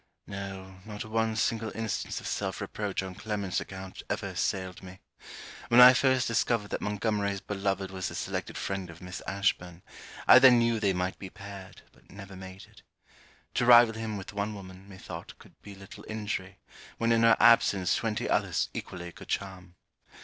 [0.25, 4.99] No, not one single instance of self reproach on Clement's account ever assailed me.
[5.67, 9.83] When I first discovered that Montgomery's beloved was the selected friend of Miss Ashburn,
[10.27, 12.81] I then knew they might be paired, but never mated.
[13.53, 16.57] To rival him with one woman, methought could be little injury,
[16.97, 19.75] when in her absence twenty others equally could charm.